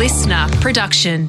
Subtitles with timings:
[0.00, 1.28] Listnr production.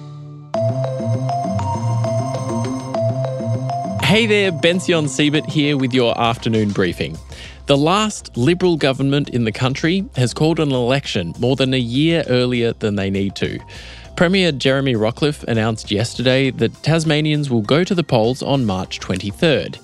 [4.01, 7.17] Hey there, Bension Siebert here with your afternoon briefing.
[7.65, 12.23] The last Liberal government in the country has called an election more than a year
[12.29, 13.59] earlier than they need to.
[14.15, 19.79] Premier Jeremy Rockliff announced yesterday that Tasmanians will go to the polls on March 23rd.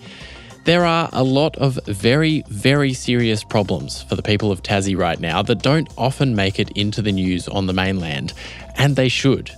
[0.67, 5.17] There are a lot of very, very serious problems for the people of Tassie right
[5.17, 8.33] now that don't often make it into the news on the mainland,
[8.75, 9.49] and they should.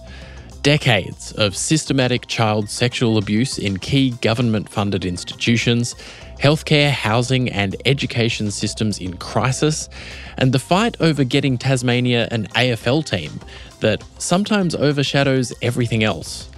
[0.61, 5.95] Decades of systematic child sexual abuse in key government funded institutions,
[6.39, 9.89] healthcare, housing, and education systems in crisis,
[10.37, 13.39] and the fight over getting Tasmania an AFL team
[13.79, 16.49] that sometimes overshadows everything else.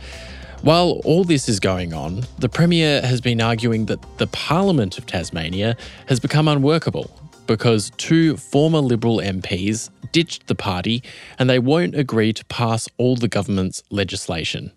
[0.63, 5.07] While all this is going on, the Premier has been arguing that the Parliament of
[5.07, 5.75] Tasmania
[6.05, 7.09] has become unworkable
[7.47, 11.01] because two former Liberal MPs ditched the party
[11.39, 14.71] and they won't agree to pass all the government's legislation.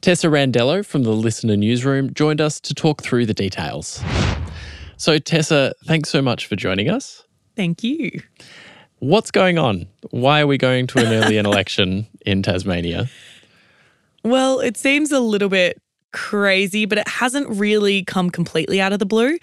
[0.00, 4.00] Tessa Randello from the Listnr Newsroom joined us to talk through the details.
[4.98, 7.24] So, Tessa, thanks so much for joining us.
[7.56, 8.22] Thank you.
[9.00, 9.86] What's going on?
[10.12, 13.08] Why are we going to an early election in Tasmania?
[14.24, 15.80] Well, it seems a little bit
[16.12, 19.38] crazy, but it hasn't really come completely out of the blue.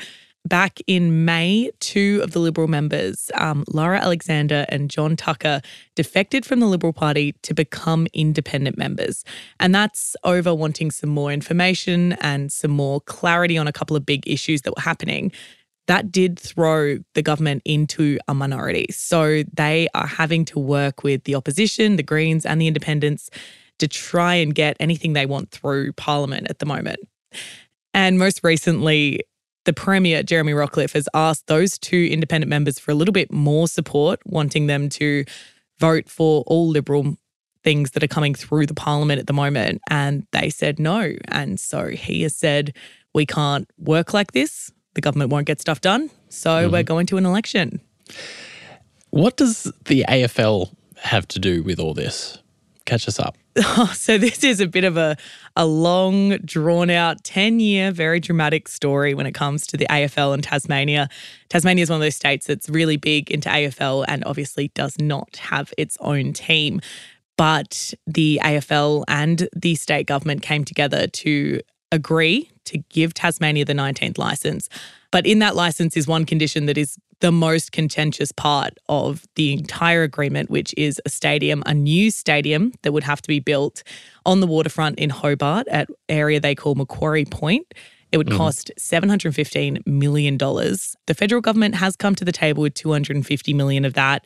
[0.47, 5.61] Back in May, two of the Liberal members, um, Lara Alexander and John Tucker,
[5.95, 9.23] defected from the Liberal Party to become independent members.
[9.59, 14.05] And that's over wanting some more information and some more clarity on a couple of
[14.05, 15.31] big issues that were happening.
[15.87, 18.87] That did throw the government into a minority.
[18.91, 23.31] So they are having to work with the opposition, the Greens, and the independents
[23.79, 26.99] to try and get anything they want through Parliament at the moment.
[27.93, 29.21] And most recently,
[29.65, 33.67] the Premier, Jeremy Rockliff, has asked those two independent members for a little bit more
[33.67, 35.25] support, wanting them to
[35.79, 37.17] vote for all Liberal
[37.63, 39.81] things that are coming through the Parliament at the moment.
[39.89, 41.13] And they said no.
[41.27, 42.73] And so he has said,
[43.13, 44.71] we can't work like this.
[44.93, 46.09] The government won't get stuff done.
[46.29, 46.71] So mm-hmm.
[46.71, 47.81] we're going to an election.
[49.09, 52.37] What does the AFL have to do with all this?
[52.85, 53.35] Catch us up.
[53.77, 55.15] Oh, so this is a bit of a,
[55.55, 60.33] a long, drawn out, 10 year, very dramatic story when it comes to the AFL
[60.33, 61.07] and Tasmania.
[61.47, 65.37] Tasmania is one of those states that's really big into AFL and obviously does not
[65.37, 66.81] have its own team.
[67.37, 71.61] But the AFL and the state government came together to
[71.93, 74.67] agree to give Tasmania the 19th license.
[75.11, 79.53] But in that license is one condition that is the most contentious part of the
[79.53, 83.83] entire agreement, which is a stadium, a new stadium that would have to be built
[84.25, 87.73] on the waterfront in Hobart at area they call Macquarie Point.
[88.11, 88.37] It would mm-hmm.
[88.37, 90.37] cost $715 million.
[90.37, 94.25] The federal government has come to the table with 250 million of that.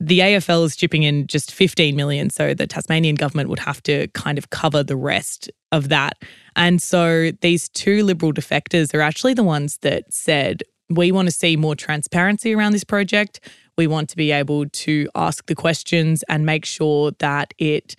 [0.00, 4.08] The AFL is chipping in just 15 million, so the Tasmanian government would have to
[4.08, 6.18] kind of cover the rest of that.
[6.56, 10.64] And so these two Liberal defectors are actually the ones that said,
[10.96, 13.40] we want to see more transparency around this project.
[13.76, 17.96] We want to be able to ask the questions and make sure that it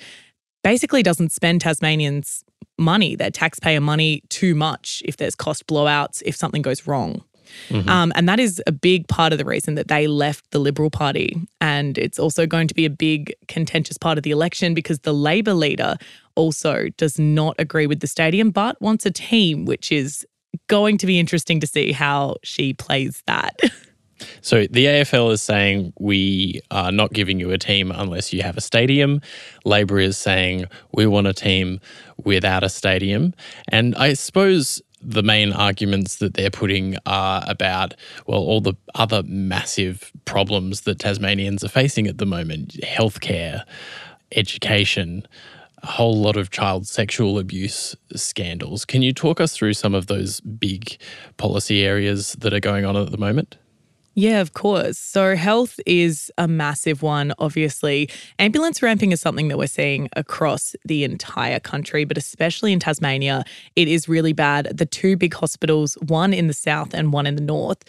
[0.63, 2.43] basically doesn't spend Tasmanians'
[2.77, 7.23] money, their taxpayer money, too much if there's cost blowouts, if something goes wrong.
[7.69, 7.89] Mm-hmm.
[7.89, 10.89] Um, and that is a big part of the reason that they left the Liberal
[10.89, 11.39] Party.
[11.61, 15.13] And it's also going to be a big contentious part of the election because the
[15.13, 15.97] Labor leader
[16.35, 20.25] also does not agree with the stadium, but wants a team, which is
[20.68, 23.56] going to be interesting to see how she plays that.
[24.41, 28.58] So the AFL is saying we are not giving you a team unless you have
[28.58, 29.22] a stadium.
[29.66, 31.80] Labor is saying we want a team
[32.24, 33.34] without a stadium.
[33.68, 39.24] And I suppose the main arguments that they're putting are about, well, all the other
[39.24, 43.64] massive problems that Tasmanians are facing at the moment healthcare,
[44.31, 45.28] education,
[45.83, 48.85] a whole lot of child sexual abuse scandals.
[48.85, 50.97] Can you talk us through some of those big
[51.38, 53.57] policy areas that are going on at the moment?
[54.16, 54.99] Yeah, of course.
[54.99, 58.09] So, health is a massive one, obviously.
[58.37, 63.43] Ambulance ramping is something that we're seeing across the entire country, but especially in Tasmania,
[63.75, 64.78] it is really bad.
[64.78, 67.84] The two big hospitals, one in the south and one in the north.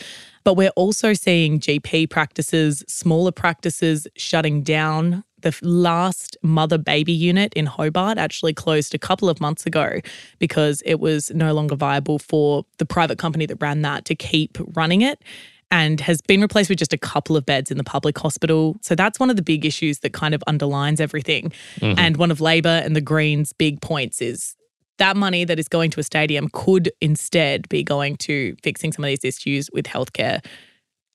[0.45, 7.53] But we're also seeing GP practices, smaller practices shutting down the last mother baby unit
[7.55, 10.01] in Hobart actually closed a couple of months ago
[10.39, 14.59] because it was no longer viable for the private company that ran that to keep
[14.75, 15.23] running it
[15.71, 18.77] and has been replaced with just a couple of beds in the public hospital.
[18.81, 21.53] So that's one of the big issues that kind of underlines everything.
[21.81, 21.99] Mm-hmm.
[21.99, 24.57] And one of Labor and the Greens' big points is
[24.99, 29.05] that money that is going to a stadium could instead be going to fixing some
[29.05, 30.43] of these issues with healthcare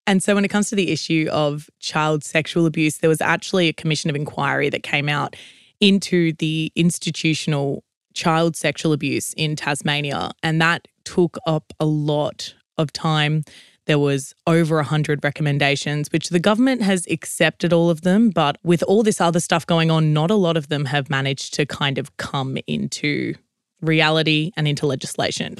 [0.09, 3.67] and so, when it comes to the issue of child sexual abuse, there was actually
[3.67, 5.35] a commission of inquiry that came out
[5.79, 7.83] into the institutional
[8.15, 10.31] child sexual abuse in Tasmania.
[10.41, 13.43] And that took up a lot of time.
[13.85, 18.31] There was over 100 recommendations, which the government has accepted all of them.
[18.31, 21.53] But with all this other stuff going on, not a lot of them have managed
[21.53, 23.35] to kind of come into
[23.79, 25.57] reality and into legislation.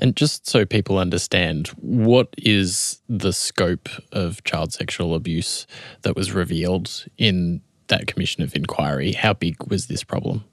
[0.00, 5.66] And just so people understand, what is the scope of child sexual abuse
[6.02, 9.12] that was revealed in that commission of inquiry?
[9.12, 10.44] How big was this problem?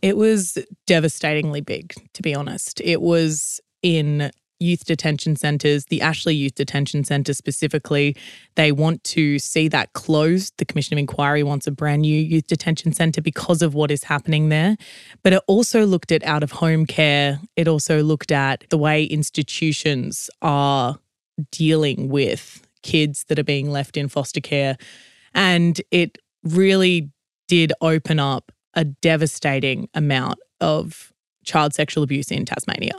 [0.00, 2.80] It was devastatingly big, to be honest.
[2.80, 4.30] It was in
[4.62, 8.16] youth detention centres, the Ashley Youth Detention Centre specifically.
[8.54, 10.54] They want to see that closed.
[10.58, 14.04] The Commission of Inquiry wants a brand new youth detention centre because of what is
[14.04, 14.76] happening there.
[15.22, 17.40] But it also looked at out of home care.
[17.56, 20.98] It also looked at the way institutions are
[21.50, 24.76] dealing with kids that are being left in foster care.
[25.34, 27.10] And it really
[27.48, 31.12] did open up a devastating amount of
[31.44, 32.94] child sexual abuse in Tasmania.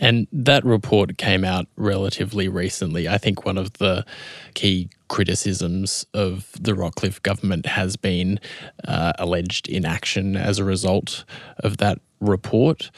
[0.00, 3.08] And that report came out relatively recently.
[3.08, 4.04] I think one of the
[4.54, 8.40] key criticisms of the Rockliff government has been
[8.86, 11.24] uh, alleged inaction as a result
[11.58, 12.90] of that report.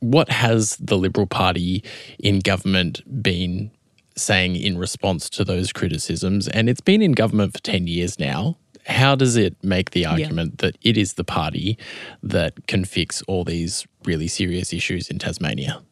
[0.00, 1.84] What has the Liberal Party
[2.18, 3.70] in government been
[4.16, 6.48] saying in response to those criticisms?
[6.48, 8.56] And it's been in government for 10 years now.
[8.86, 10.66] How does it make the argument yeah.
[10.66, 11.78] that it is the party
[12.22, 15.82] that can fix all these really serious issues in Tasmania?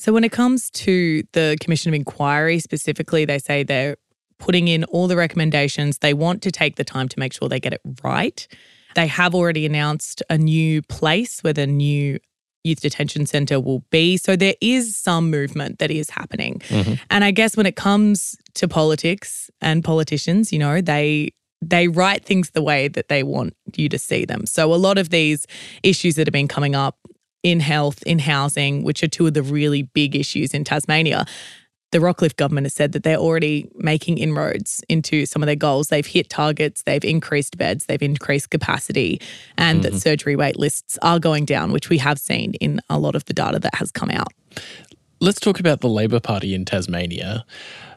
[0.00, 3.98] So, when it comes to the Commission of Inquiry specifically, they say they're
[4.38, 5.98] putting in all the recommendations.
[5.98, 8.48] They want to take the time to make sure they get it right.
[8.94, 12.18] They have already announced a new place where the new
[12.64, 14.16] youth detention centre will be.
[14.16, 16.62] So there is some movement that is happening.
[16.68, 16.94] Mm-hmm.
[17.10, 22.24] And I guess when it comes to politics and politicians, you know, they they write
[22.24, 24.46] things the way that they want you to see them.
[24.46, 25.46] So a lot of these
[25.82, 26.96] issues that have been coming up
[27.42, 31.24] in health, in housing, which are two of the really big issues in Tasmania.
[31.92, 35.88] The Rockliff government has said that they're already making inroads into some of their goals.
[35.88, 39.20] They've hit targets, they've increased beds, they've increased capacity,
[39.58, 39.92] and mm-hmm.
[39.94, 43.24] that surgery wait lists are going down, which we have seen in a lot of
[43.24, 44.32] the data that has come out.
[45.20, 47.44] Let's talk about the Labor Party in Tasmania.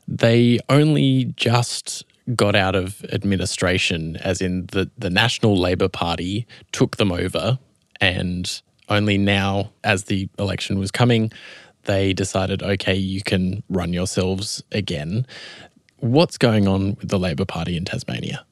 [0.08, 2.04] They only just
[2.36, 7.60] got out of administration, as in the, the National Labor Party took them over
[8.02, 8.62] and
[8.94, 11.32] only now, as the election was coming,
[11.84, 15.26] they decided, okay, you can run yourselves again.
[15.98, 18.46] What's going on with the Labor Party in Tasmania?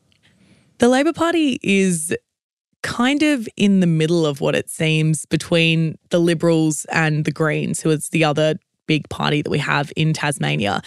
[0.80, 2.16] The Labor Party is
[2.84, 7.82] kind of in the middle of what it seems between the Liberals and the Greens,
[7.82, 8.56] who is the other
[8.88, 10.82] big party that we have in Tasmania.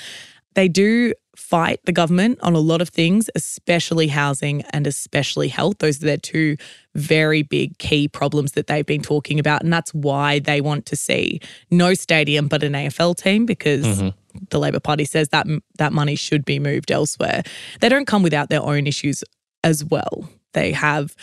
[0.54, 5.78] They do fight the government on a lot of things, especially housing and especially health.
[5.78, 6.56] Those are their two
[6.94, 9.62] very big key problems that they've been talking about.
[9.62, 14.38] And that's why they want to see no stadium but an AFL team because mm-hmm.
[14.50, 15.46] the Labor Party says that
[15.78, 17.42] that money should be moved elsewhere.
[17.80, 19.24] They don't come without their own issues
[19.62, 20.28] as well.
[20.52, 21.16] They have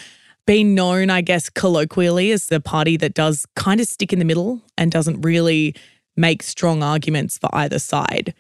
[0.46, 4.26] been known, I guess, colloquially as the party that does kind of stick in the
[4.26, 5.76] middle and doesn't really
[6.18, 8.34] make strong arguments for either side.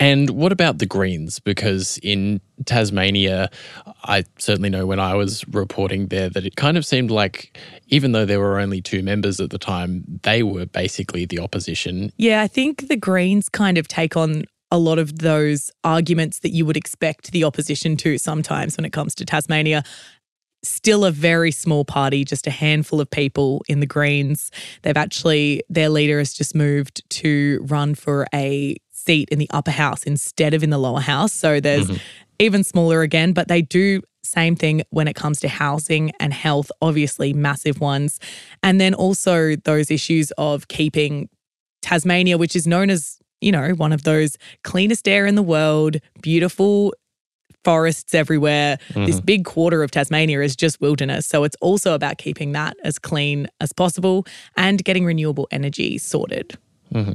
[0.00, 1.38] And what about the Greens?
[1.38, 3.48] Because in Tasmania,
[4.04, 7.56] I certainly know when I was reporting there that it kind of seemed like,
[7.88, 12.10] even though there were only two members at the time, they were basically the opposition.
[12.16, 16.50] Yeah, I think the Greens kind of take on a lot of those arguments that
[16.50, 19.84] you would expect the opposition to sometimes when it comes to Tasmania
[20.64, 24.50] still a very small party, just a handful of people in the Greens.
[24.82, 29.70] They've actually, their leader has just moved to run for a seat in the upper
[29.70, 31.32] house instead of in the lower house.
[31.32, 31.96] So there's mm-hmm.
[32.38, 36.70] even smaller again, but they do same thing when it comes to housing and health,
[36.80, 38.18] obviously massive ones.
[38.62, 41.28] And then also those issues of keeping
[41.82, 45.98] Tasmania, which is known as, you know, one of those cleanest air in the world,
[46.22, 46.94] beautiful
[47.64, 48.78] forests everywhere.
[48.90, 49.06] Mm-hmm.
[49.06, 51.26] This big quarter of Tasmania is just wilderness.
[51.26, 56.58] So it's also about keeping that as clean as possible and getting renewable energy sorted.
[56.92, 57.12] Mm-hmm.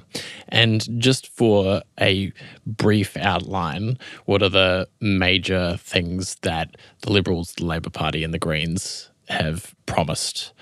[0.49, 2.33] And just for a
[2.65, 8.39] brief outline, what are the major things that the Liberals, the Labor Party, and the
[8.39, 10.53] Greens have promised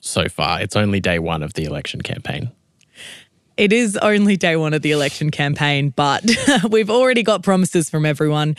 [0.00, 0.60] so far?
[0.60, 2.50] It's only day one of the election campaign.
[3.56, 6.22] It is only day one of the election campaign, but
[6.70, 8.54] we've already got promises from everyone.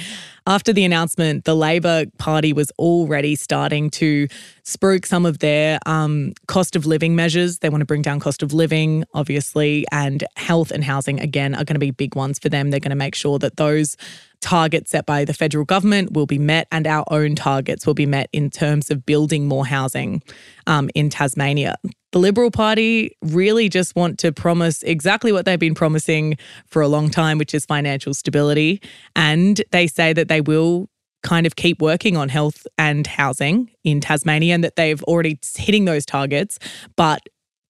[0.47, 4.27] After the announcement, the Labor Party was already starting to
[4.63, 7.59] spruik some of their um, cost of living measures.
[7.59, 11.63] They want to bring down cost of living, obviously, and health and housing, again, are
[11.63, 12.71] going to be big ones for them.
[12.71, 13.97] They're going to make sure that those
[14.41, 18.05] targets set by the federal government will be met and our own targets will be
[18.05, 20.23] met in terms of building more housing
[20.65, 21.75] um, in Tasmania.
[22.13, 26.37] The Liberal Party really just want to promise exactly what they've been promising
[26.67, 28.81] for a long time, which is financial stability.
[29.15, 30.89] And they say that they will
[31.23, 35.85] kind of keep working on health and housing in Tasmania and that they've already hitting
[35.85, 36.59] those targets.
[36.95, 37.21] But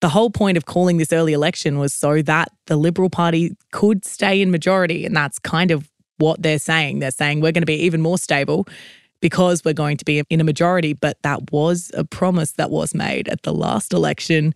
[0.02, 4.06] the whole point of calling this early election was so that the Liberal Party could
[4.06, 5.06] stay in majority.
[5.06, 7.00] And that's kind of what they're saying.
[7.00, 8.68] They're saying we're going to be even more stable
[9.20, 10.94] because we're going to be in a majority.
[10.94, 14.54] But that was a promise that was made at the last election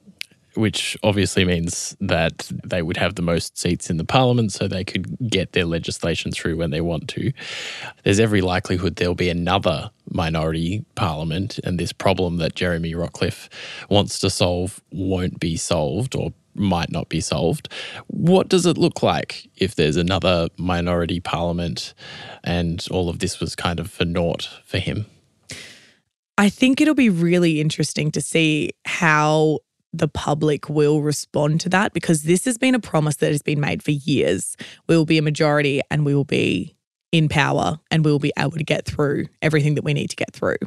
[0.55, 4.83] which obviously means that they would have the most seats in the parliament so they
[4.83, 7.31] could get their legislation through when they want to.
[8.03, 13.47] There's every likelihood there'll be another minority parliament, and this problem that Jeremy Rockliff
[13.89, 17.69] wants to solve won't be solved or might not be solved.
[18.07, 21.93] What does it look like if there's another minority parliament
[22.43, 25.05] and all of this was kind of for naught for him?
[26.37, 29.59] I think it'll be really interesting to see how
[29.93, 33.59] the public will respond to that because this has been a promise that has been
[33.59, 34.55] made for years.
[34.87, 36.75] We will be a majority and we will be
[37.11, 40.15] in power and we will be able to get through everything that we need to
[40.15, 40.57] get through.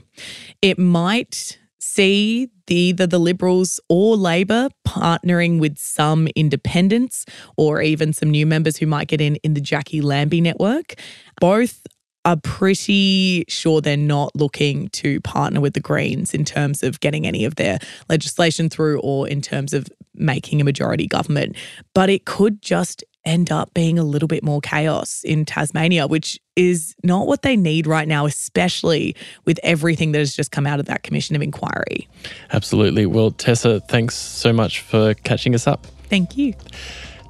[0.61, 1.59] It might
[1.95, 7.25] see either the Liberals or Labor partnering with some independents
[7.57, 10.95] or even some new members who might get in in the Jacqui Lambie network.
[11.41, 11.87] Both
[12.25, 17.27] are pretty sure they're not looking to partner with the Greens in terms of getting
[17.27, 21.55] any of their legislation through or in terms of making a majority government.
[21.95, 26.39] But it could just end up being a little bit more chaos in Tasmania, which
[26.57, 30.81] is not what they need right now, especially with everything that has just come out
[30.81, 32.09] of that Commission of Inquiry.
[32.53, 33.07] Absolutely.
[33.07, 35.87] Well, Tessa, thanks so much for catching us up.
[36.09, 36.55] Thank you.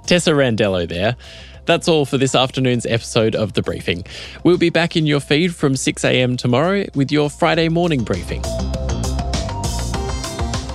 [0.07, 1.17] Tessa Randello there.
[1.67, 4.05] That's all for this afternoon's episode of The Briefing.
[4.43, 8.43] We'll be back in your feed from 6am tomorrow with your Friday morning briefing.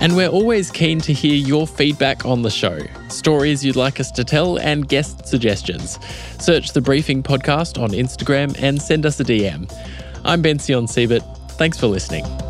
[0.00, 2.78] And we're always keen to hear your feedback on the show,
[3.08, 5.98] stories you'd like us to tell, and guest suggestions.
[6.38, 9.70] Search the Briefing Podcast on Instagram and send us a DM.
[10.24, 11.22] I'm Bension Siebert.
[11.52, 12.49] Thanks for listening.